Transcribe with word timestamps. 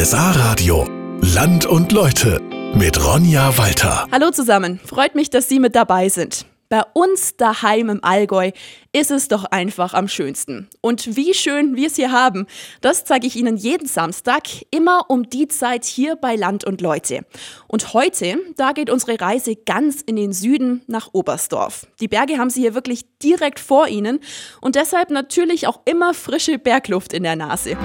RSA 0.00 0.30
Radio. 0.30 0.86
Land 1.22 1.66
und 1.66 1.90
Leute 1.90 2.40
mit 2.72 3.04
Ronja 3.04 3.58
Walter. 3.58 4.06
Hallo 4.12 4.30
zusammen, 4.30 4.78
freut 4.84 5.16
mich, 5.16 5.28
dass 5.28 5.48
Sie 5.48 5.58
mit 5.58 5.74
dabei 5.74 6.08
sind. 6.08 6.46
Bei 6.68 6.82
uns 6.92 7.36
daheim 7.36 7.88
im 7.88 8.04
Allgäu 8.04 8.52
ist 8.92 9.10
es 9.10 9.26
doch 9.26 9.44
einfach 9.46 9.94
am 9.94 10.06
schönsten. 10.06 10.68
Und 10.80 11.16
wie 11.16 11.34
schön 11.34 11.74
wir 11.74 11.88
es 11.88 11.96
hier 11.96 12.12
haben, 12.12 12.46
das 12.80 13.06
zeige 13.06 13.26
ich 13.26 13.34
Ihnen 13.34 13.56
jeden 13.56 13.88
Samstag, 13.88 14.42
immer 14.70 15.06
um 15.08 15.28
die 15.28 15.48
Zeit 15.48 15.84
hier 15.84 16.14
bei 16.14 16.36
Land 16.36 16.62
und 16.62 16.80
Leute. 16.80 17.26
Und 17.66 17.92
heute, 17.92 18.38
da 18.56 18.70
geht 18.70 18.90
unsere 18.90 19.20
Reise 19.20 19.56
ganz 19.56 20.02
in 20.02 20.14
den 20.14 20.32
Süden 20.32 20.82
nach 20.86 21.08
Oberstdorf. 21.12 21.88
Die 22.00 22.06
Berge 22.06 22.38
haben 22.38 22.50
Sie 22.50 22.60
hier 22.60 22.74
wirklich 22.74 23.04
direkt 23.18 23.58
vor 23.58 23.88
Ihnen 23.88 24.20
und 24.60 24.76
deshalb 24.76 25.10
natürlich 25.10 25.66
auch 25.66 25.80
immer 25.86 26.14
frische 26.14 26.60
Bergluft 26.60 27.12
in 27.12 27.24
der 27.24 27.34
Nase. 27.34 27.76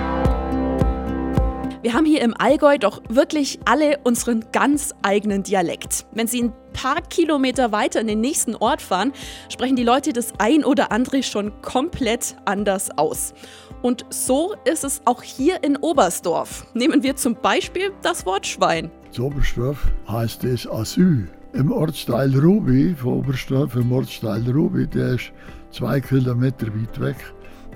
Wir 1.84 1.94
haben 1.94 2.06
hier 2.06 2.22
im 2.22 2.34
Allgäu 2.38 2.78
doch 2.78 3.02
wirklich 3.10 3.60
alle 3.66 4.00
unseren 4.06 4.46
ganz 4.54 4.94
eigenen 5.02 5.44
Dialekt. 5.44 6.06
Wenn 6.14 6.28
Sie 6.28 6.42
ein 6.42 6.54
paar 6.72 7.02
Kilometer 7.02 7.74
weiter 7.74 8.00
in 8.00 8.08
den 8.08 8.22
nächsten 8.22 8.56
Ort 8.56 8.82
fahren, 8.82 9.12
sprechen 9.50 9.76
die 9.76 9.84
Leute 9.84 10.14
das 10.14 10.32
ein 10.38 10.64
oder 10.64 10.94
andere 10.94 11.24
schon 11.24 11.52
komplett 11.62 12.38
anders 12.46 12.90
aus. 12.98 13.34
Und 13.82 14.06
so 14.12 14.56
ist 14.64 14.86
es 14.86 15.02
auch 15.04 15.24
hier 15.24 15.62
in 15.62 15.76
Oberstdorf. 15.76 16.66
Nehmen 16.74 17.04
wir 17.04 17.18
zum 17.18 17.36
Beispiel 17.36 17.92
das 18.02 18.26
Wort 18.26 18.48
Schwein. 18.48 18.90
In 19.14 19.22
Oberstdorf 19.22 19.86
heißt 20.08 20.46
es 20.46 20.66
Asyl. 20.66 21.28
Im 21.52 21.70
Ortsteil 21.70 22.34
Ruby 22.34 22.96
von 22.96 23.16
Oberstdorf, 23.16 23.76
im 23.76 23.92
Ortsteil 23.92 24.50
Ruby, 24.50 24.88
der 24.88 25.16
ist 25.16 25.34
zwei 25.72 26.00
Kilometer 26.00 26.68
weit 26.68 27.02
weg, 27.02 27.18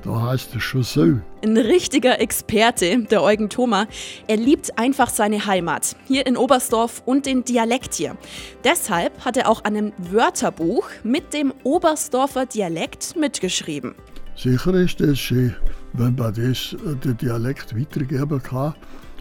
da 0.04 0.22
heißt 0.22 0.56
es 0.56 0.64
schon 0.64 0.84
so. 0.84 1.20
Ein 1.44 1.58
richtiger 1.58 2.20
Experte, 2.20 2.98
der 3.04 3.22
Eugen 3.22 3.50
Thoma. 3.50 3.88
Er 4.28 4.38
liebt 4.38 4.78
einfach 4.78 5.10
seine 5.10 5.46
Heimat, 5.46 5.96
hier 6.08 6.26
in 6.26 6.38
Oberstdorf 6.38 7.02
und 7.06 7.26
den 7.26 7.44
Dialekt 7.44 7.94
hier. 7.94 8.18
Deshalb 8.64 9.26
hat 9.26 9.38
er 9.38 9.50
auch 9.50 9.64
an 9.64 9.76
einem 9.76 9.94
Wörterbuch 9.98 10.90
mit 11.04 11.34
dem 11.34 11.54
Oberstdorfer 11.64 12.46
Dialekt 12.46 13.16
mitgeschrieben. 13.16 13.96
Sicher 14.36 14.74
ist 14.76 15.02
es 15.02 15.20
schön, 15.20 15.56
wenn 15.94 16.16
man 16.16 16.34
das, 16.34 16.76
äh, 16.86 16.96
den 16.96 17.18
Dialekt 17.18 17.78
weitergeben 17.78 18.42
kann 18.42 18.76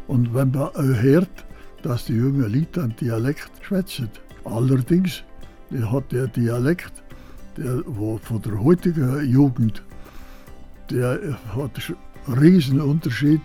und 0.08 0.34
wenn 0.34 0.50
man 0.50 0.68
auch 0.68 0.76
hört, 0.76 1.30
dass 1.82 2.04
die 2.06 2.14
jungen 2.14 2.52
Leute 2.52 2.82
einen 2.82 2.96
Dialekt 2.96 3.50
schwätzen. 3.62 4.10
Allerdings 4.44 5.22
hat 5.90 6.12
der 6.12 6.26
Dialekt, 6.28 6.92
der, 7.56 7.82
wo 7.86 8.18
von 8.18 8.42
der 8.42 8.62
heutigen 8.62 9.24
Jugend 9.28 9.82
der 10.90 11.38
hat 11.54 11.70
einen 12.26 12.38
riesen 12.38 12.80
Unterschied 12.80 13.40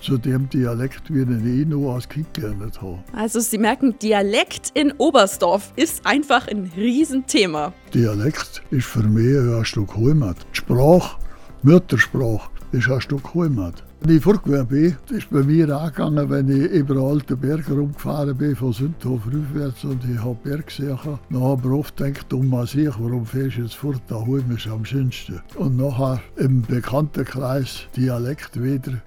zu 0.00 0.18
dem 0.18 0.48
Dialekt, 0.50 1.02
wie 1.08 1.22
ich 1.22 1.62
ihn 1.62 1.70
noch 1.70 1.94
als 1.94 2.08
Kind 2.08 2.32
gelernt 2.34 2.80
habe. 2.82 3.02
Also 3.14 3.40
Sie 3.40 3.56
merken, 3.56 3.98
Dialekt 3.98 4.70
in 4.74 4.92
Oberstdorf 4.98 5.72
ist 5.76 6.04
einfach 6.06 6.46
ein 6.48 6.70
Riesenthema. 6.76 7.72
Dialekt 7.94 8.62
ist 8.70 8.86
für 8.86 9.02
mich 9.02 9.38
ein 9.38 9.64
Stück 9.64 9.96
Heimat. 9.96 10.36
Die 10.52 10.58
Sprache, 10.58 11.16
Muttersprache, 11.62 12.50
ist 12.72 12.90
ein 12.90 13.00
Stück 13.00 13.34
Heimat. 13.34 13.82
Wenn 14.06 14.18
ich 14.18 14.22
vorgegangen 14.22 14.66
bin, 14.66 14.96
ist 15.16 15.30
bei 15.30 15.42
mir 15.42 15.74
angegangen, 15.74 16.28
wenn 16.28 16.50
ich 16.50 16.70
über 16.72 17.00
alten 17.00 17.38
Berg 17.38 17.70
rumgefahren 17.70 18.36
bin, 18.36 18.54
von 18.54 18.70
Sündhof 18.70 19.22
rückwärts 19.32 19.82
und 19.82 20.04
ich 20.04 20.22
habe 20.22 20.36
Berg 20.44 20.66
gesehen. 20.66 20.98
Dann 21.30 21.42
habe 21.42 21.62
ich 21.66 21.74
oft 21.74 21.96
gedacht, 21.96 22.30
um 22.34 22.66
sich, 22.66 22.90
warum 22.98 23.24
fährst 23.24 23.56
du 23.56 23.62
jetzt 23.62 23.76
fort, 23.76 24.02
da 24.08 24.16
holen 24.16 24.44
wir 24.46 24.72
am 24.72 24.84
schönsten. 24.84 25.40
Und 25.56 25.78
nachher 25.78 26.20
im 26.36 26.60
Bekanntenkreis 26.60 27.86
Dialekt 27.96 28.62
wieder, 28.62 29.00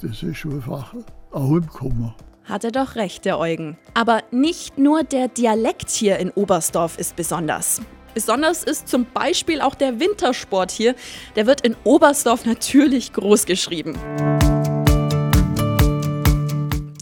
das 0.00 0.22
ist 0.22 0.46
einfach 0.46 0.94
ein 0.94 1.50
Heimkommen. 1.50 2.14
Hat 2.44 2.64
er 2.64 2.72
doch 2.72 2.96
recht, 2.96 3.26
der 3.26 3.38
Eugen. 3.38 3.76
Aber 3.92 4.22
nicht 4.30 4.78
nur 4.78 5.02
der 5.02 5.28
Dialekt 5.28 5.90
hier 5.90 6.18
in 6.18 6.30
Oberstdorf 6.30 6.96
ist 6.98 7.16
besonders. 7.16 7.82
Besonders 8.14 8.64
ist 8.64 8.88
zum 8.88 9.06
Beispiel 9.12 9.60
auch 9.60 9.74
der 9.74 10.00
Wintersport 10.00 10.70
hier. 10.70 10.94
Der 11.36 11.46
wird 11.46 11.60
in 11.62 11.76
Oberstdorf 11.84 12.44
natürlich 12.44 13.12
groß 13.12 13.46
geschrieben. 13.46 13.98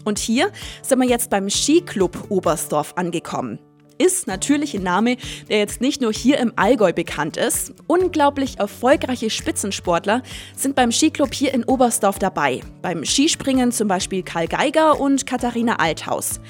Und 0.04 0.18
hier 0.18 0.50
sind 0.82 1.00
wir 1.00 1.08
jetzt 1.08 1.30
beim 1.30 1.50
Skiclub 1.50 2.30
Oberstdorf 2.30 2.94
angekommen 2.96 3.58
ist 3.98 4.26
natürlich 4.26 4.74
ein 4.74 4.82
Name, 4.82 5.16
der 5.48 5.58
jetzt 5.58 5.80
nicht 5.80 6.00
nur 6.00 6.12
hier 6.12 6.38
im 6.38 6.52
Allgäu 6.56 6.92
bekannt 6.92 7.36
ist. 7.36 7.74
Unglaublich 7.86 8.58
erfolgreiche 8.58 9.30
Spitzensportler 9.30 10.22
sind 10.56 10.74
beim 10.74 10.92
Skiclub 10.92 11.34
hier 11.34 11.52
in 11.52 11.64
Oberstdorf 11.64 12.18
dabei. 12.18 12.60
Beim 12.82 13.04
Skispringen 13.04 13.72
zum 13.72 13.88
Beispiel 13.88 14.22
Karl 14.22 14.48
Geiger 14.48 15.00
und 15.00 15.26
Katharina 15.26 15.76
Althaus. 15.76 16.40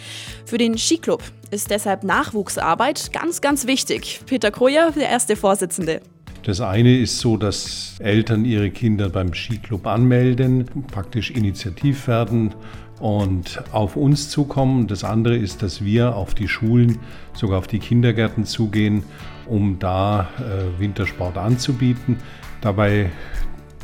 Für 0.45 0.59
den 0.59 0.79
Skiclub 0.79 1.23
ist 1.51 1.71
deshalb 1.71 2.05
Nachwuchsarbeit 2.05 3.13
ganz, 3.13 3.41
ganz 3.41 3.67
wichtig. 3.67 4.21
Peter 4.27 4.51
Krojer, 4.51 4.93
der 4.93 5.09
erste 5.09 5.37
Vorsitzende. 5.37 6.01
Das 6.45 6.61
eine 6.61 6.99
ist 6.99 7.19
so, 7.19 7.37
dass 7.37 7.97
Eltern 7.99 8.45
ihre 8.45 8.71
Kinder 8.71 9.09
beim 9.09 9.35
Skiclub 9.35 9.87
anmelden, 9.87 10.65
praktisch 10.91 11.31
initiativ 11.31 12.07
werden 12.07 12.55
und 13.01 13.63
auf 13.73 13.97
uns 13.97 14.29
zukommen. 14.29 14.87
Das 14.87 15.05
andere 15.05 15.37
ist, 15.37 15.63
dass 15.63 15.85
wir 15.85 16.17
auf 16.17 16.35
die 16.35 16.49
Schulen, 16.49 16.99
sogar 17.33 17.59
auf 17.59 17.67
die 17.67 17.79
Kindergärten 17.79 18.45
zugehen, 18.45 19.05
um 19.47 19.79
da 19.79 20.29
äh, 20.39 20.81
Wintersport 20.81 21.37
anzubieten. 21.39 22.17
Dabei 22.61 23.11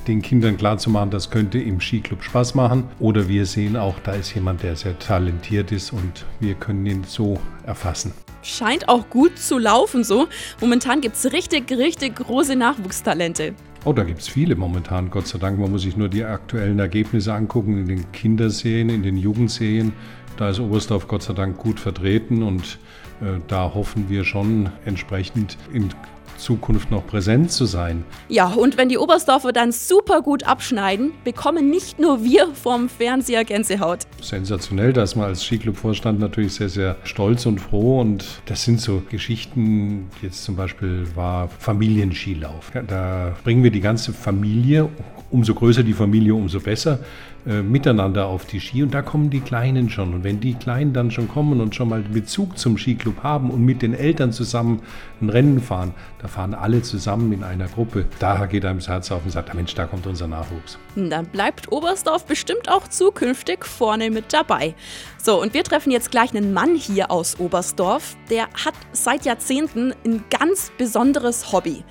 den 0.07 0.23
Kindern 0.23 0.57
klarzumachen, 0.57 1.11
das 1.11 1.31
könnte 1.31 1.59
im 1.59 1.81
Skiclub 1.81 2.23
Spaß 2.23 2.55
machen. 2.55 2.89
Oder 2.99 3.29
wir 3.29 3.47
sehen 3.47 3.77
auch, 3.77 3.99
da 4.01 4.13
ist 4.13 4.35
jemand, 4.35 4.63
der 4.63 4.77
sehr 4.77 4.99
talentiert 4.99 5.73
ist 5.73 5.93
und 5.93 6.27
wir 6.41 6.55
können 6.55 6.85
ihn 6.87 7.05
so 7.05 7.39
erfassen. 7.65 8.13
Scheint 8.43 8.89
auch 8.89 9.09
gut 9.09 9.39
zu 9.39 9.59
laufen 9.59 10.05
so. 10.05 10.29
Momentan 10.61 11.01
gibt 11.01 11.17
es 11.17 11.33
richtig, 11.33 11.71
richtig 11.71 12.17
große 12.17 12.57
Nachwuchstalente. 12.57 13.55
Oh, 13.87 13.93
da 13.93 14.03
gibt 14.03 14.23
es 14.23 14.29
viele 14.29 14.57
momentan, 14.57 15.11
Gott 15.11 15.27
sei 15.27 15.39
Dank. 15.39 15.59
Man 15.59 15.71
muss 15.71 15.83
sich 15.83 15.95
nur 15.95 16.09
die 16.09 16.25
aktuellen 16.25 16.79
Ergebnisse 16.79 17.35
angucken 17.35 17.77
in 17.77 17.87
den 17.87 18.13
Kinderserien, 18.13 18.89
in 18.89 19.03
den 19.03 19.19
Jugendserien. 19.19 19.93
Da 20.39 20.49
ist 20.49 20.59
Oberstdorf 20.59 21.07
Gott 21.07 21.23
sei 21.23 21.35
Dank 21.35 21.59
gut 21.59 21.79
vertreten 21.79 22.43
und 22.43 22.79
äh, 23.21 23.41
da 23.47 23.75
hoffen 23.75 24.09
wir 24.09 24.25
schon 24.25 24.71
entsprechend 24.87 25.59
in 25.71 25.91
Zukunft 26.39 26.91
noch 26.91 27.07
präsent 27.07 27.51
zu 27.53 27.65
sein. 27.65 28.05
Ja, 28.29 28.49
und 28.49 28.77
wenn 28.77 28.89
die 28.89 28.99
Oberstdorfer 28.99 29.53
dann 29.53 29.73
super 29.73 30.23
gut 30.23 30.45
abschneiden, 30.45 31.13
bekommen 31.25 31.71
nicht 31.71 31.99
nur 31.99 32.23
wir 32.23 32.49
vom 32.55 32.89
Fernseher 32.89 33.45
Gänsehaut. 33.45 34.01
Sensationell, 34.21 34.93
da 34.93 35.03
ist 35.03 35.17
man 35.17 35.27
als 35.27 35.45
Skiclub-Vorstand 35.45 36.19
natürlich 36.19 36.55
sehr, 36.55 36.69
sehr 36.69 36.97
stolz 37.05 37.47
und 37.47 37.61
froh. 37.61 38.01
Und 38.01 38.43
das 38.47 38.65
sind 38.65 38.81
so 38.81 39.03
Geschichten, 39.11 40.11
jetzt 40.23 40.45
zum 40.45 40.57
Beispiel 40.57 41.07
war 41.15 41.49
Familienskilauf. 41.49 42.73
Da 42.87 43.37
bringen 43.45 43.63
wir 43.63 43.71
die 43.71 43.81
ganze 43.81 44.13
Familie, 44.13 44.89
umso 45.31 45.55
größer 45.55 45.83
die 45.83 45.95
Familie, 45.95 46.35
umso 46.35 46.61
besser 46.61 47.01
äh, 47.47 47.61
miteinander 47.61 48.27
auf 48.27 48.47
die 48.47 48.59
Ski 48.59 48.83
und 48.83 48.95
da 48.95 49.03
kommen 49.03 49.29
die 49.29 49.41
Kleinen 49.41 49.91
schon. 49.91 50.15
Und 50.15 50.25
wenn 50.25 50.41
die 50.41 50.55
Kleinen 50.55 50.95
dann 50.95 51.11
schon 51.11 51.29
kommen 51.29 51.61
und 51.61 51.75
schon 51.75 51.91
mal 51.91 52.01
Bezug 52.01 52.57
zum 52.57 52.79
Skiclub 52.79 53.23
haben 53.23 53.51
und 53.51 53.63
mit 53.63 53.83
den 53.83 53.93
Eltern 53.93 54.33
zusammen 54.33 54.81
ein 55.21 55.29
Rennen 55.29 55.61
fahren, 55.61 55.93
da 56.23 56.29
fahren 56.29 56.55
alle 56.55 56.81
zusammen 56.81 57.33
in 57.33 57.43
einer 57.43 57.67
Gruppe. 57.67 58.07
Da 58.19 58.47
geht 58.47 58.65
einem 58.65 58.79
das 58.79 58.89
Herz 58.89 59.13
auf 59.13 59.25
und 59.25 59.31
sagt, 59.31 59.53
Mensch, 59.53 59.75
da 59.75 59.85
kommt 59.85 60.07
unser 60.07 60.27
Nachwuchs. 60.27 60.79
Dann 60.97 61.27
bleibt 61.27 61.71
Oberstdorf 61.71 62.25
bestimmt 62.25 62.71
auch 62.71 62.89
zukünftig 62.89 63.67
vorne 63.67 64.11
mit 64.11 64.33
dabei. 64.33 64.75
So, 65.23 65.41
und 65.41 65.53
wir 65.53 65.65
treffen 65.65 65.91
jetzt 65.91 66.11
gleich 66.11 66.35
einen 66.35 66.55
Mann 66.55 66.75
hier 66.77 67.11
aus 67.11 67.39
Oberstdorf, 67.39 68.17
der 68.31 68.45
hat 68.65 68.75
seit 68.93 69.27
Jahrzehnten 69.27 69.93
ein 70.07 70.25
ganz 70.31 70.73
besonderes 70.79 71.53
Hobby. 71.53 71.85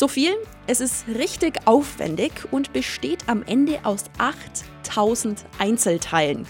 So 0.00 0.08
viel, 0.08 0.32
es 0.66 0.80
ist 0.80 1.04
richtig 1.08 1.58
aufwendig 1.66 2.32
und 2.50 2.72
besteht 2.72 3.18
am 3.26 3.42
Ende 3.42 3.80
aus 3.82 4.04
8000 4.16 5.44
Einzelteilen. 5.58 6.46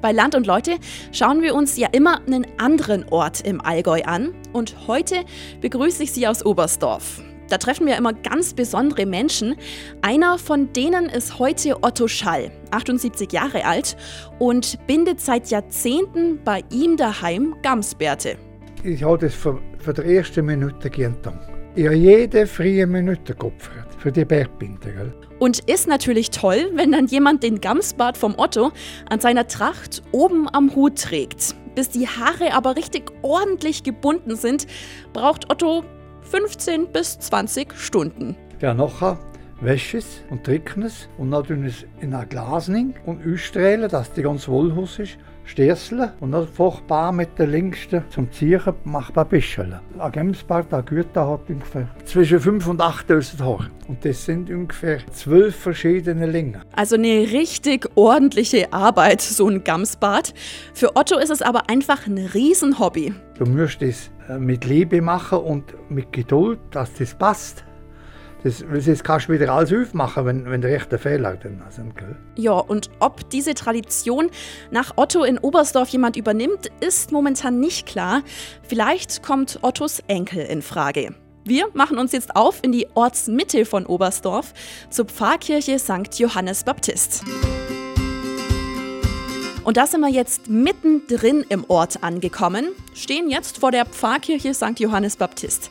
Bei 0.00 0.12
Land 0.12 0.36
und 0.36 0.46
Leute 0.46 0.76
schauen 1.10 1.42
wir 1.42 1.52
uns 1.52 1.76
ja 1.76 1.88
immer 1.90 2.20
einen 2.24 2.46
anderen 2.58 3.08
Ort 3.08 3.40
im 3.40 3.60
Allgäu 3.60 4.02
an 4.04 4.36
und 4.52 4.86
heute 4.86 5.24
begrüße 5.62 6.04
ich 6.04 6.12
Sie 6.12 6.28
aus 6.28 6.46
Oberstdorf. 6.46 7.20
Da 7.48 7.58
treffen 7.58 7.88
wir 7.88 7.96
immer 7.96 8.12
ganz 8.12 8.54
besondere 8.54 9.04
Menschen. 9.04 9.56
Einer 10.00 10.38
von 10.38 10.72
denen 10.72 11.06
ist 11.06 11.40
heute 11.40 11.82
Otto 11.82 12.06
Schall, 12.06 12.52
78 12.70 13.32
Jahre 13.32 13.64
alt 13.64 13.96
und 14.38 14.78
bindet 14.86 15.20
seit 15.20 15.50
Jahrzehnten 15.50 16.38
bei 16.44 16.62
ihm 16.70 16.96
daheim 16.96 17.56
Gamsbärte. 17.62 18.38
Ich 18.82 19.02
habe 19.02 19.18
das 19.18 19.34
für, 19.34 19.58
für 19.78 19.92
die 19.92 20.02
erste 20.02 20.42
Minute 20.42 20.90
getan. 20.90 21.38
Ich 21.74 21.84
habe 21.84 21.96
jede 21.96 22.46
freie 22.46 22.86
Minute 22.86 23.34
geopfert 23.34 23.88
für 23.98 24.10
die 24.10 24.24
Bergbinde. 24.24 24.92
Gell? 24.92 25.14
Und 25.38 25.58
ist 25.70 25.88
natürlich 25.88 26.30
toll, 26.30 26.70
wenn 26.74 26.92
dann 26.92 27.06
jemand 27.06 27.42
den 27.42 27.60
Gamsbart 27.60 28.16
vom 28.16 28.34
Otto 28.38 28.72
an 29.10 29.20
seiner 29.20 29.46
Tracht 29.46 30.02
oben 30.12 30.48
am 30.52 30.74
Hut 30.74 30.96
trägt. 30.98 31.54
Bis 31.74 31.90
die 31.90 32.08
Haare 32.08 32.54
aber 32.54 32.76
richtig 32.76 33.12
ordentlich 33.22 33.82
gebunden 33.82 34.36
sind, 34.36 34.66
braucht 35.12 35.50
Otto 35.50 35.84
15 36.22 36.92
bis 36.92 37.18
20 37.18 37.74
Stunden. 37.74 38.36
Ja, 38.60 38.72
nachher 38.72 39.18
waschen 39.60 39.98
es 39.98 40.22
und 40.30 40.44
trocknen 40.44 40.86
es 40.86 41.08
und 41.18 41.30
dann 41.30 41.44
tun 41.44 41.64
es 41.64 41.84
in 42.00 42.14
ein 42.14 42.28
Glas 42.28 42.68
und 42.68 42.94
ausstrahlen, 43.06 43.90
dass 43.90 44.12
die 44.12 44.22
ganz 44.22 44.48
wohlhaus 44.48 44.98
ist. 44.98 45.18
Stierseln 45.46 46.10
und 46.20 46.32
dann 46.32 46.46
furchtbar 46.48 47.12
mit 47.12 47.38
der 47.38 47.46
linksten 47.46 48.02
zum 48.10 48.30
Ziehen 48.32 48.60
macht 48.84 49.16
man 49.16 49.28
Bischeln. 49.28 49.76
Ein 49.98 50.12
Gemsbart, 50.12 50.74
ein 50.74 50.84
Güter 50.84 51.28
hat 51.28 51.48
ungefähr 51.48 51.88
zwischen 52.04 52.40
5 52.40 52.66
und 52.66 52.80
8000 52.80 53.42
Haare. 53.42 53.70
Und 53.88 54.04
das 54.04 54.24
sind 54.24 54.50
ungefähr 54.50 54.98
zwölf 55.12 55.54
verschiedene 55.54 56.26
Längen. 56.26 56.60
Also 56.74 56.96
eine 56.96 57.30
richtig 57.32 57.88
ordentliche 57.94 58.72
Arbeit, 58.72 59.20
so 59.20 59.48
ein 59.48 59.62
Gamsbad. 59.62 60.34
Für 60.74 60.96
Otto 60.96 61.16
ist 61.18 61.30
es 61.30 61.42
aber 61.42 61.70
einfach 61.70 62.06
ein 62.06 62.18
Riesenhobby. 62.18 63.14
Du 63.38 63.46
musst 63.46 63.82
es 63.82 64.10
äh, 64.28 64.38
mit 64.38 64.64
Liebe 64.64 65.00
machen 65.00 65.38
und 65.38 65.74
mit 65.88 66.12
Geduld, 66.12 66.58
dass 66.70 66.92
das 66.94 67.14
passt. 67.14 67.65
Das, 68.42 68.64
das 68.86 69.02
kannst 69.02 69.28
du 69.28 69.32
wieder 69.32 69.52
alles 69.52 69.72
aufmachen, 69.72 70.24
wenn, 70.26 70.50
wenn 70.50 70.60
der 70.60 70.70
rechte 70.70 70.98
Fehler 70.98 71.36
dann 71.36 71.62
sind. 71.70 71.94
Ja, 72.36 72.52
und 72.52 72.90
ob 73.00 73.28
diese 73.30 73.54
Tradition 73.54 74.30
nach 74.70 74.92
Otto 74.96 75.24
in 75.24 75.38
Oberstdorf 75.38 75.88
jemand 75.88 76.16
übernimmt, 76.16 76.70
ist 76.80 77.12
momentan 77.12 77.58
nicht 77.60 77.86
klar. 77.86 78.22
Vielleicht 78.62 79.22
kommt 79.22 79.58
Ottos 79.62 80.00
Enkel 80.06 80.44
in 80.44 80.62
Frage. 80.62 81.14
Wir 81.44 81.68
machen 81.74 81.98
uns 81.98 82.10
jetzt 82.12 82.34
auf 82.34 82.58
in 82.62 82.72
die 82.72 82.88
Ortsmitte 82.94 83.64
von 83.64 83.86
Oberstdorf 83.86 84.52
zur 84.90 85.04
Pfarrkirche 85.04 85.78
St. 85.78 86.18
Johannes 86.18 86.64
Baptist. 86.64 87.22
Und 89.62 89.76
da 89.76 89.86
sind 89.86 90.00
wir 90.00 90.08
jetzt 90.08 90.48
mittendrin 90.48 91.44
im 91.48 91.64
Ort 91.68 92.04
angekommen, 92.04 92.68
stehen 92.94 93.30
jetzt 93.30 93.58
vor 93.58 93.72
der 93.72 93.84
Pfarrkirche 93.84 94.54
St. 94.54 94.78
Johannes 94.78 95.16
Baptist. 95.16 95.70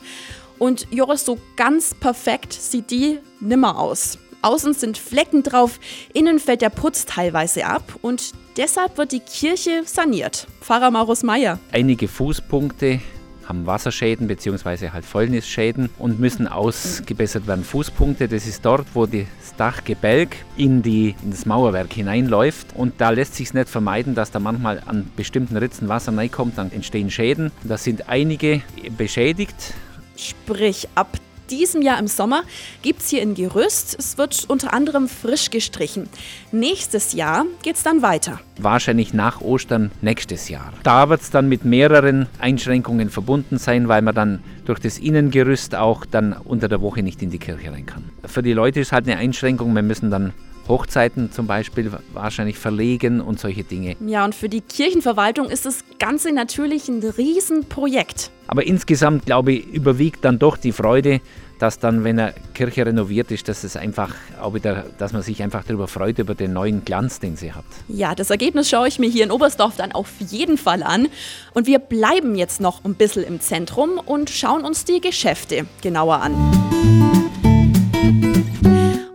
Und 0.58 0.86
Joris, 0.90 1.24
so 1.24 1.38
ganz 1.56 1.94
perfekt 1.94 2.52
sieht 2.52 2.90
die 2.90 3.18
nimmer 3.40 3.78
aus. 3.78 4.18
Außen 4.42 4.74
sind 4.74 4.96
Flecken 4.96 5.42
drauf, 5.42 5.80
innen 6.12 6.38
fällt 6.38 6.62
der 6.62 6.70
Putz 6.70 7.04
teilweise 7.04 7.66
ab 7.66 7.96
und 8.02 8.32
deshalb 8.56 8.96
wird 8.96 9.12
die 9.12 9.20
Kirche 9.20 9.82
saniert. 9.84 10.46
Pfarrer 10.60 10.90
Maurus 10.90 11.22
Meyer. 11.22 11.58
Einige 11.72 12.06
Fußpunkte 12.06 13.00
haben 13.48 13.66
Wasserschäden 13.66 14.26
bzw. 14.26 14.90
halt 14.90 15.04
Fäulnisschäden 15.04 15.88
und 15.98 16.20
müssen 16.20 16.48
ausgebessert 16.48 17.46
werden. 17.46 17.64
Fußpunkte, 17.64 18.28
das 18.28 18.46
ist 18.46 18.64
dort, 18.64 18.86
wo 18.94 19.06
das 19.06 19.26
Dachgebälk 19.56 20.36
in, 20.56 20.82
die, 20.82 21.14
in 21.22 21.30
das 21.30 21.46
Mauerwerk 21.46 21.92
hineinläuft 21.92 22.68
und 22.74 22.94
da 22.98 23.10
lässt 23.10 23.34
sich 23.34 23.54
nicht 23.54 23.68
vermeiden, 23.68 24.14
dass 24.14 24.30
da 24.30 24.38
manchmal 24.38 24.82
an 24.86 25.10
bestimmten 25.16 25.56
Ritzen 25.56 25.88
Wasser 25.88 26.16
reinkommt, 26.16 26.58
dann 26.58 26.72
entstehen 26.72 27.10
Schäden. 27.10 27.52
Da 27.64 27.78
sind 27.78 28.08
einige 28.08 28.62
beschädigt, 28.96 29.74
Sprich, 30.16 30.88
ab 30.94 31.08
diesem 31.50 31.82
Jahr 31.82 31.98
im 31.98 32.06
Sommer 32.08 32.42
gibt 32.82 33.02
es 33.02 33.10
hier 33.10 33.22
ein 33.22 33.34
Gerüst. 33.34 33.96
Es 33.98 34.18
wird 34.18 34.46
unter 34.48 34.72
anderem 34.72 35.08
frisch 35.08 35.50
gestrichen. 35.50 36.08
Nächstes 36.52 37.12
Jahr 37.12 37.44
geht 37.62 37.76
es 37.76 37.82
dann 37.82 38.02
weiter. 38.02 38.40
Wahrscheinlich 38.58 39.14
nach 39.14 39.40
Ostern 39.40 39.90
nächstes 40.00 40.48
Jahr. 40.48 40.72
Da 40.82 41.08
wird 41.08 41.20
es 41.20 41.30
dann 41.30 41.48
mit 41.48 41.64
mehreren 41.64 42.26
Einschränkungen 42.40 43.10
verbunden 43.10 43.58
sein, 43.58 43.88
weil 43.88 44.02
man 44.02 44.14
dann 44.14 44.42
durch 44.64 44.80
das 44.80 44.98
Innengerüst 44.98 45.74
auch 45.74 46.04
dann 46.04 46.32
unter 46.32 46.68
der 46.68 46.80
Woche 46.80 47.02
nicht 47.02 47.22
in 47.22 47.30
die 47.30 47.38
Kirche 47.38 47.70
rein 47.70 47.86
kann. 47.86 48.04
Für 48.24 48.42
die 48.42 48.52
Leute 48.52 48.80
ist 48.80 48.92
halt 48.92 49.06
eine 49.06 49.18
Einschränkung, 49.18 49.74
wir 49.74 49.82
müssen 49.82 50.10
dann 50.10 50.32
Hochzeiten 50.68 51.32
zum 51.32 51.46
Beispiel 51.46 51.92
wahrscheinlich 52.12 52.58
verlegen 52.58 53.20
und 53.20 53.38
solche 53.38 53.64
Dinge. 53.64 53.96
Ja, 54.06 54.24
und 54.24 54.34
für 54.34 54.48
die 54.48 54.60
Kirchenverwaltung 54.60 55.48
ist 55.50 55.66
das 55.66 55.84
Ganze 55.98 56.32
natürlich 56.32 56.88
ein 56.88 57.02
Riesenprojekt. 57.02 58.30
Aber 58.48 58.66
insgesamt, 58.66 59.26
glaube 59.26 59.52
ich, 59.52 59.66
überwiegt 59.66 60.24
dann 60.24 60.38
doch 60.38 60.56
die 60.56 60.72
Freude, 60.72 61.20
dass 61.58 61.78
dann, 61.78 62.04
wenn 62.04 62.18
eine 62.18 62.34
Kirche 62.54 62.84
renoviert 62.84 63.30
ist, 63.30 63.48
dass 63.48 63.64
es 63.64 63.76
einfach 63.76 64.14
auch 64.40 64.54
wieder, 64.54 64.84
dass 64.98 65.12
man 65.12 65.22
sich 65.22 65.42
einfach 65.42 65.64
darüber 65.64 65.88
freut, 65.88 66.18
über 66.18 66.34
den 66.34 66.52
neuen 66.52 66.84
Glanz, 66.84 67.18
den 67.18 67.36
sie 67.36 67.52
hat. 67.52 67.64
Ja, 67.88 68.14
das 68.14 68.30
Ergebnis 68.30 68.68
schaue 68.68 68.88
ich 68.88 68.98
mir 68.98 69.08
hier 69.08 69.24
in 69.24 69.30
Oberstdorf 69.30 69.76
dann 69.76 69.92
auf 69.92 70.10
jeden 70.20 70.58
Fall 70.58 70.82
an. 70.82 71.08
Und 71.54 71.66
wir 71.66 71.78
bleiben 71.78 72.34
jetzt 72.34 72.60
noch 72.60 72.84
ein 72.84 72.94
bisschen 72.94 73.24
im 73.24 73.40
Zentrum 73.40 73.98
und 74.04 74.30
schauen 74.30 74.64
uns 74.64 74.84
die 74.84 75.00
Geschäfte 75.00 75.66
genauer 75.80 76.20
an. 76.20 77.35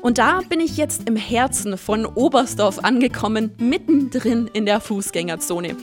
Und 0.02 0.18
da 0.18 0.42
bin 0.50 0.60
ich 0.60 0.78
jetzt 0.78 1.08
im 1.08 1.16
Herzen 1.16 1.78
von 1.78 2.06
Oberstdorf 2.06 2.80
angekommen, 2.80 3.52
mittendrin 3.58 4.50
in 4.54 4.66
der 4.66 4.80
Fußgängerzone. 4.80 5.78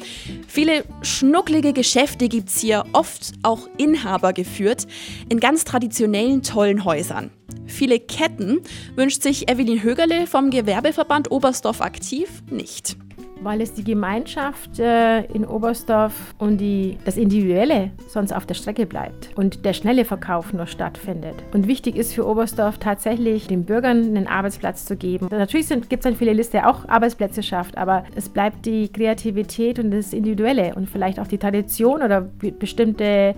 Viele 0.47 0.85
schnucklige 1.03 1.73
Geschäfte 1.73 2.29
gibt 2.29 2.49
es 2.49 2.61
hier, 2.61 2.85
oft 2.93 3.33
auch 3.43 3.69
Inhaber 3.77 4.33
geführt, 4.33 4.87
in 5.29 5.41
ganz 5.41 5.65
traditionellen 5.65 6.43
tollen 6.43 6.85
Häusern. 6.85 7.31
Viele 7.67 8.01
Ketten 8.01 8.61
wünscht 8.97 9.23
sich 9.23 9.51
Evelyn 9.51 9.83
Högerle 9.83 10.27
vom 10.27 10.51
Gewerbeverband 10.51 11.31
Oberstdorf 11.31 11.81
aktiv 11.81 12.43
nicht 12.51 12.97
weil 13.43 13.61
es 13.61 13.75
die 13.75 13.85
Gemeinschaft 13.85 14.79
äh, 14.79 15.25
in 15.25 15.45
Oberstdorf 15.45 16.35
und 16.39 16.59
die, 16.59 16.99
das 17.05 17.17
Individuelle 17.17 17.91
sonst 18.09 18.33
auf 18.33 18.47
der 18.47 18.55
Strecke 18.55 18.87
bleibt 18.87 19.31
und 19.37 19.65
der 19.65 19.73
schnelle 19.73 20.05
Verkauf 20.05 20.53
nur 20.53 20.67
stattfindet. 20.67 21.35
Und 21.53 21.67
wichtig 21.67 21.97
ist 21.97 22.15
für 22.15 22.27
Oberstdorf 22.27 22.79
tatsächlich, 22.79 23.47
den 23.47 23.65
Bürgern 23.65 24.05
einen 24.05 24.27
Arbeitsplatz 24.27 24.85
zu 24.85 24.97
geben. 24.97 25.29
Natürlich 25.31 25.69
gibt 25.69 25.93
es 25.93 26.01
dann 26.01 26.17
viele 26.17 26.33
Liste, 26.33 26.59
der 26.59 26.69
auch 26.69 26.89
Arbeitsplätze 26.89 27.43
schafft, 27.43 27.77
aber 27.77 28.05
es 28.15 28.29
bleibt 28.29 28.67
die 28.67 28.89
Kreativität 28.89 29.79
und 29.79 29.91
das 29.91 30.13
Individuelle 30.13 30.75
und 30.75 30.89
vielleicht 30.89 31.21
auch 31.21 31.27
die 31.27 31.39
Tradition 31.39 32.03
oder 32.03 32.23
bestimmte 32.59 33.35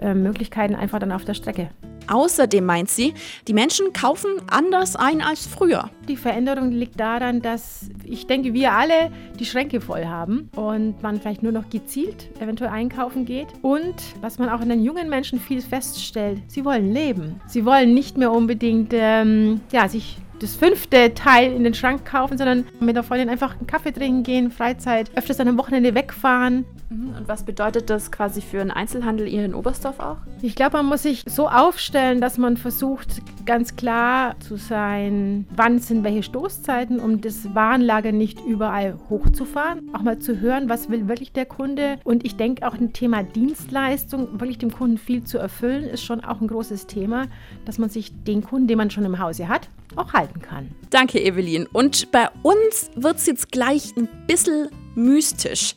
äh, 0.00 0.14
Möglichkeiten 0.14 0.74
einfach 0.74 0.98
dann 0.98 1.12
auf 1.12 1.24
der 1.24 1.34
Strecke. 1.34 1.68
Außerdem 2.08 2.64
meint 2.64 2.88
sie, 2.88 3.14
die 3.48 3.54
Menschen 3.54 3.92
kaufen 3.92 4.30
anders 4.50 4.96
ein 4.96 5.20
als 5.20 5.46
früher. 5.46 5.90
Die 6.08 6.16
Veränderung 6.16 6.70
liegt 6.70 7.00
daran, 7.00 7.42
dass 7.42 7.88
ich 8.04 8.26
denke, 8.26 8.54
wir 8.54 8.72
alle 8.72 9.10
die 9.38 9.46
Schränke 9.46 9.80
voll 9.80 10.06
haben 10.06 10.50
und 10.56 11.02
man 11.02 11.20
vielleicht 11.20 11.42
nur 11.42 11.52
noch 11.52 11.68
gezielt 11.68 12.30
eventuell 12.40 12.70
einkaufen 12.70 13.24
geht. 13.24 13.48
Und 13.62 13.94
was 14.20 14.38
man 14.38 14.48
auch 14.48 14.60
in 14.60 14.68
den 14.68 14.82
jungen 14.82 15.08
Menschen 15.08 15.40
viel 15.40 15.62
feststellt, 15.62 16.42
sie 16.46 16.64
wollen 16.64 16.92
leben. 16.92 17.40
Sie 17.46 17.64
wollen 17.64 17.94
nicht 17.94 18.16
mehr 18.16 18.32
unbedingt 18.32 18.92
ähm, 18.92 19.60
ja, 19.72 19.88
sich 19.88 20.18
das 20.40 20.54
fünfte 20.54 21.14
Teil 21.14 21.52
in 21.52 21.64
den 21.64 21.74
Schrank 21.74 22.04
kaufen, 22.04 22.36
sondern 22.38 22.66
mit 22.80 22.96
der 22.96 23.02
Freundin 23.02 23.28
einfach 23.28 23.56
einen 23.56 23.66
Kaffee 23.66 23.92
trinken 23.92 24.22
gehen, 24.22 24.50
Freizeit, 24.50 25.10
öfters 25.16 25.40
an 25.40 25.48
am 25.48 25.58
Wochenende 25.58 25.94
wegfahren. 25.94 26.64
Mhm. 26.88 27.14
Und 27.16 27.28
was 27.28 27.42
bedeutet 27.42 27.90
das 27.90 28.12
quasi 28.12 28.40
für 28.40 28.60
einen 28.60 28.70
Einzelhandel 28.70 29.26
hier 29.26 29.44
in 29.44 29.54
Oberstdorf 29.54 30.00
auch? 30.00 30.18
Ich 30.42 30.54
glaube, 30.54 30.76
man 30.76 30.86
muss 30.86 31.02
sich 31.02 31.24
so 31.26 31.48
aufstellen, 31.48 32.20
dass 32.20 32.38
man 32.38 32.56
versucht, 32.56 33.22
ganz 33.44 33.76
klar 33.76 34.38
zu 34.40 34.56
sein, 34.56 35.46
wann 35.54 35.78
sind 35.78 36.04
welche 36.04 36.22
Stoßzeiten, 36.22 37.00
um 37.00 37.20
das 37.20 37.54
Warenlager 37.54 38.12
nicht 38.12 38.40
überall 38.44 38.98
hochzufahren. 39.08 39.90
Auch 39.94 40.02
mal 40.02 40.18
zu 40.18 40.40
hören, 40.40 40.68
was 40.68 40.90
will 40.90 41.08
wirklich 41.08 41.32
der 41.32 41.46
Kunde. 41.46 41.98
Und 42.04 42.24
ich 42.24 42.36
denke 42.36 42.66
auch 42.66 42.74
ein 42.74 42.92
Thema 42.92 43.22
Dienstleistung, 43.22 44.40
wirklich 44.40 44.58
dem 44.58 44.72
Kunden 44.72 44.98
viel 44.98 45.24
zu 45.24 45.38
erfüllen, 45.38 45.84
ist 45.84 46.04
schon 46.04 46.24
auch 46.24 46.40
ein 46.40 46.48
großes 46.48 46.86
Thema, 46.86 47.26
dass 47.64 47.78
man 47.78 47.90
sich 47.90 48.12
den 48.24 48.42
Kunden, 48.42 48.68
den 48.68 48.78
man 48.78 48.90
schon 48.90 49.04
im 49.04 49.18
Hause 49.18 49.48
hat, 49.48 49.68
auch 49.96 50.12
halten 50.12 50.40
kann. 50.40 50.70
Danke, 50.90 51.22
Evelyn. 51.22 51.66
Und 51.72 52.10
bei 52.12 52.28
uns 52.42 52.90
wird 52.94 53.16
es 53.16 53.26
jetzt 53.26 53.52
gleich 53.52 53.94
ein 53.96 54.08
bisschen 54.26 54.68
mystisch. 54.96 55.74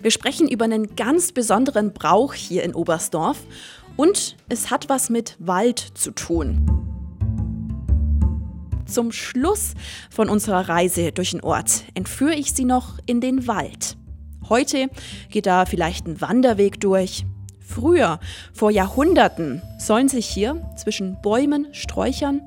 Wir 0.00 0.10
sprechen 0.10 0.48
über 0.48 0.64
einen 0.64 0.96
ganz 0.96 1.32
besonderen 1.32 1.92
Brauch 1.92 2.34
hier 2.34 2.62
in 2.62 2.74
Oberstdorf 2.74 3.38
und 3.96 4.36
es 4.48 4.70
hat 4.70 4.88
was 4.88 5.10
mit 5.10 5.36
Wald 5.38 5.78
zu 5.94 6.10
tun. 6.12 6.66
Zum 8.86 9.12
Schluss 9.12 9.74
von 10.10 10.28
unserer 10.28 10.68
Reise 10.68 11.12
durch 11.12 11.30
den 11.30 11.40
Ort 11.42 11.84
entführe 11.94 12.34
ich 12.34 12.52
Sie 12.52 12.64
noch 12.64 12.98
in 13.06 13.20
den 13.20 13.46
Wald. 13.46 13.96
Heute 14.48 14.88
geht 15.30 15.46
da 15.46 15.64
vielleicht 15.64 16.06
ein 16.06 16.20
Wanderweg 16.20 16.80
durch, 16.80 17.24
Früher, 17.74 18.20
vor 18.52 18.70
Jahrhunderten, 18.70 19.62
sollen 19.78 20.08
sich 20.08 20.26
hier 20.26 20.60
zwischen 20.76 21.16
Bäumen, 21.22 21.68
Sträuchern 21.72 22.42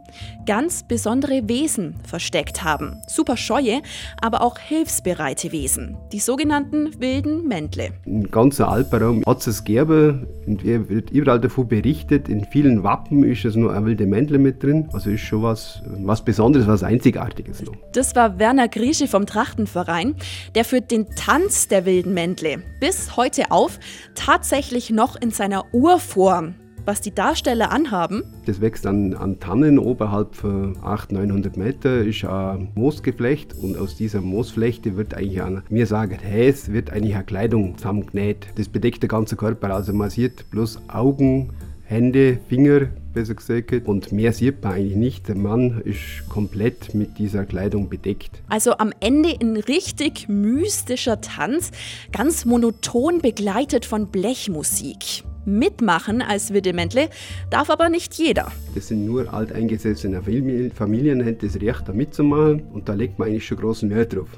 ganz 0.45 0.83
besondere 0.83 1.49
Wesen 1.49 1.95
versteckt 2.07 2.63
haben. 2.63 3.01
Super 3.07 3.35
scheue, 3.35 3.81
aber 4.21 4.41
auch 4.41 4.59
hilfsbereite 4.59 5.51
Wesen, 5.51 5.97
die 6.11 6.19
sogenannten 6.19 6.99
wilden 6.99 7.47
Mändle. 7.47 7.89
Im 8.05 8.29
ganzen 8.29 8.63
Alpenraum 8.63 9.23
hat 9.25 9.45
es 9.47 9.63
Gerbe 9.63 10.27
und 10.45 10.63
wird 10.63 11.09
überall 11.09 11.41
davon 11.41 11.67
berichtet. 11.67 12.29
In 12.29 12.45
vielen 12.45 12.83
Wappen 12.83 13.23
ist 13.23 13.45
es 13.45 13.55
nur 13.55 13.73
ein 13.73 13.85
wilde 13.85 14.05
Mändle 14.05 14.37
mit 14.37 14.61
drin. 14.61 14.87
Also 14.93 15.09
ist 15.09 15.21
schon 15.21 15.41
was, 15.41 15.81
was 15.85 16.23
Besonderes, 16.23 16.67
was 16.67 16.83
Einzigartiges 16.83 17.63
noch. 17.63 17.73
Das 17.93 18.15
war 18.15 18.37
Werner 18.39 18.67
Griesche 18.67 19.07
vom 19.07 19.25
Trachtenverein. 19.25 20.15
Der 20.53 20.65
führt 20.65 20.91
den 20.91 21.07
Tanz 21.15 21.67
der 21.67 21.85
wilden 21.85 22.13
Mändle 22.13 22.61
bis 22.79 23.17
heute 23.17 23.51
auf, 23.51 23.79
tatsächlich 24.13 24.91
noch 24.91 25.14
in 25.15 25.31
seiner 25.31 25.65
Urform 25.73 26.55
was 26.85 27.01
die 27.01 27.13
Darsteller 27.13 27.71
anhaben. 27.71 28.23
Das 28.45 28.61
wächst 28.61 28.85
an, 28.85 29.13
an 29.15 29.39
Tannen 29.39 29.79
oberhalb 29.79 30.35
von 30.35 30.77
800, 30.83 31.27
900 31.27 31.57
Meter, 31.57 32.01
ist 32.01 32.23
ein 32.25 32.69
Moosgeflecht 32.75 33.55
und 33.57 33.77
aus 33.77 33.95
dieser 33.95 34.21
Moosflechte 34.21 34.95
wird 34.95 35.15
eigentlich, 35.15 35.41
ein, 35.41 35.63
wir 35.69 35.87
sagen 35.87 36.17
Häs, 36.19 36.71
wird 36.71 36.91
eigentlich 36.91 37.15
eine 37.15 37.25
Kleidung 37.25 37.77
zusammengenäht. 37.77 38.47
Das 38.55 38.69
bedeckt 38.69 39.01
der 39.01 39.09
ganze 39.09 39.35
Körper, 39.35 39.73
also 39.73 39.93
man 39.93 40.09
sieht 40.09 40.49
bloß 40.51 40.79
Augen, 40.87 41.49
Hände, 41.87 42.39
Finger, 42.49 42.87
besser 43.13 43.35
gesagt. 43.35 43.87
Und 43.87 44.11
mehr 44.11 44.33
sieht 44.33 44.63
man 44.63 44.73
eigentlich 44.73 44.95
nicht. 44.95 45.27
Der 45.27 45.35
Mann 45.35 45.81
ist 45.85 46.27
komplett 46.29 46.95
mit 46.95 47.19
dieser 47.19 47.45
Kleidung 47.45 47.89
bedeckt. 47.89 48.41
Also 48.49 48.77
am 48.77 48.91
Ende 48.99 49.37
ein 49.39 49.55
richtig 49.55 50.27
mystischer 50.27 51.21
Tanz, 51.21 51.69
ganz 52.11 52.43
monoton 52.43 53.21
begleitet 53.21 53.85
von 53.85 54.07
Blechmusik. 54.07 55.23
Mitmachen 55.45 56.23
als 56.23 56.53
Widdemändle 56.53 57.09
darf 57.51 57.69
aber 57.69 57.89
nicht 57.89 58.15
jeder. 58.15 58.51
Das 58.73 58.87
sind 58.87 59.05
nur 59.05 59.31
alteingesessene 59.31 60.23
Familien, 60.23 60.71
Familien 60.71 61.23
haben 61.23 61.37
das 61.39 61.61
Recht, 61.61 61.83
da 61.85 61.93
mitzumachen. 61.93 62.63
Und 62.73 62.89
da 62.89 62.95
legt 62.95 63.19
man 63.19 63.27
eigentlich 63.27 63.45
schon 63.45 63.59
großen 63.59 63.91
Wert 63.91 64.15
drauf. 64.15 64.29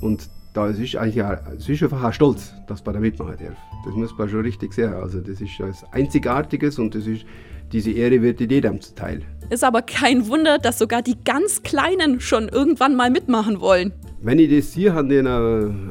Und 0.00 0.28
da 0.56 0.68
ist 0.68 0.96
eigentlich 0.96 1.24
es 1.58 1.68
ist 1.68 1.82
einfach 1.82 2.02
auch 2.02 2.12
stolz, 2.12 2.54
dass 2.66 2.84
man 2.84 2.94
da 2.94 3.00
mitmachen 3.00 3.36
darf. 3.38 3.56
Das 3.84 3.94
muss 3.94 4.16
man 4.16 4.28
schon 4.28 4.40
richtig 4.40 4.72
sehen. 4.72 4.94
Also 4.94 5.20
das 5.20 5.40
ist 5.40 5.60
etwas 5.60 5.84
Einzigartiges 5.92 6.78
und 6.78 6.94
das 6.94 7.06
ist, 7.06 7.26
diese 7.72 7.90
Ehre 7.90 8.22
wird 8.22 8.40
jedem 8.40 8.80
zuteil. 8.80 9.22
Ist 9.50 9.64
aber 9.64 9.82
kein 9.82 10.26
Wunder, 10.28 10.58
dass 10.58 10.78
sogar 10.78 11.02
die 11.02 11.16
ganz 11.24 11.62
Kleinen 11.62 12.20
schon 12.20 12.48
irgendwann 12.48 12.96
mal 12.96 13.10
mitmachen 13.10 13.60
wollen. 13.60 13.92
Wenn 14.22 14.38
ich 14.38 14.50
das 14.50 14.72
sehe 14.72 14.94
an 14.94 15.08
den 15.08 15.26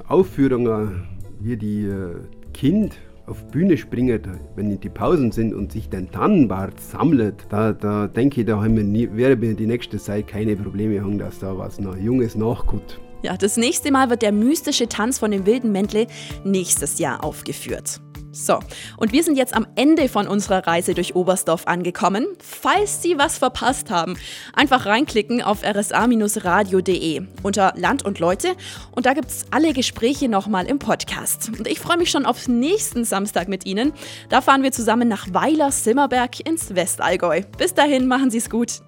Aufführungen, 0.07 1.03
wie 1.39 1.57
die 1.57 1.85
äh, 1.85 2.15
Kind 2.53 2.93
auf 3.27 3.45
Bühne 3.47 3.77
springen, 3.77 4.21
wenn 4.55 4.79
die 4.79 4.89
Pausen 4.89 5.31
sind 5.31 5.53
und 5.53 5.71
sich 5.71 5.89
den 5.89 6.11
Tannenbart 6.11 6.79
sammelt, 6.79 7.45
da, 7.49 7.71
da 7.73 8.07
denke 8.07 8.41
ich, 8.41 8.47
da 8.47 8.61
haben 8.61 8.75
wir 8.75 8.83
nie, 8.83 9.09
werden 9.13 9.41
wir 9.41 9.53
die 9.53 9.67
nächste 9.67 9.97
Zeit 9.97 10.27
keine 10.27 10.55
Probleme 10.55 11.01
haben, 11.01 11.17
dass 11.17 11.39
da 11.39 11.57
was 11.57 11.79
noch 11.79 11.97
Junges 11.97 12.35
nachkommt. 12.35 12.99
Ja, 13.25 13.35
das 13.35 13.57
nächste 13.57 13.91
Mal 13.91 14.11
wird 14.11 14.21
der 14.21 14.31
mystische 14.31 14.87
Tanz 14.87 15.17
von 15.17 15.31
dem 15.31 15.47
wilden 15.47 15.71
Mäntle 15.71 16.05
nächstes 16.43 16.99
Jahr 16.99 17.23
aufgeführt. 17.23 17.99
So, 18.31 18.59
und 18.97 19.13
wir 19.13 19.23
sind 19.23 19.35
jetzt 19.35 19.55
am 19.55 19.65
Ende 19.75 20.09
von 20.09 20.27
unserer 20.27 20.67
Reise 20.67 20.93
durch 20.93 21.15
Oberstdorf 21.15 21.65
angekommen. 21.65 22.27
Falls 22.39 23.01
Sie 23.01 23.17
was 23.17 23.39
verpasst 23.39 23.89
haben, 23.89 24.15
einfach 24.53 24.85
reinklicken 24.85 25.41
auf 25.41 25.63
rsa-radio.de 25.63 27.23
unter 27.41 27.73
Land 27.75 28.05
und 28.05 28.19
Leute 28.19 28.49
und 28.91 29.07
da 29.07 29.13
gibt 29.13 29.29
es 29.29 29.45
alle 29.49 29.73
Gespräche 29.73 30.29
nochmal 30.29 30.67
im 30.67 30.77
Podcast. 30.77 31.49
Und 31.57 31.67
ich 31.67 31.79
freue 31.79 31.97
mich 31.97 32.11
schon 32.11 32.27
auf 32.27 32.47
nächsten 32.47 33.05
Samstag 33.05 33.47
mit 33.47 33.65
Ihnen. 33.65 33.91
Da 34.29 34.41
fahren 34.41 34.61
wir 34.61 34.71
zusammen 34.71 35.07
nach 35.07 35.33
Weiler-Simmerberg 35.33 36.47
ins 36.47 36.75
Westallgäu. 36.75 37.41
Bis 37.57 37.73
dahin, 37.73 38.05
machen 38.05 38.29
Sie 38.29 38.37
es 38.37 38.51
gut. 38.51 38.81